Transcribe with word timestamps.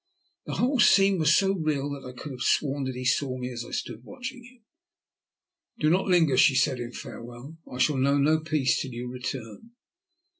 The 0.47 0.55
whole 0.55 0.79
scene 0.79 1.19
was 1.19 1.35
so 1.37 1.53
real 1.53 1.91
that 1.91 2.07
I 2.09 2.19
could 2.19 2.31
have 2.31 2.41
sworn 2.41 2.85
that 2.85 2.95
he 2.95 3.05
saw 3.05 3.37
me 3.37 3.51
as 3.51 3.63
I 3.63 3.69
stood 3.69 4.03
watching 4.03 4.43
him. 4.43 4.65
"Do 5.77 5.91
not 5.91 6.07
linger," 6.07 6.37
she 6.37 6.55
said 6.55 6.79
in 6.79 6.91
farewell. 6.91 7.59
"I 7.71 7.77
shall 7.77 7.97
know 7.97 8.17
no 8.17 8.39
peace 8.39 8.81
till 8.81 8.93
you 8.93 9.07
return." 9.07 9.73